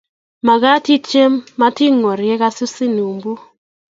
[0.45, 3.33] Makat itiem mating'war ye kasusin mbu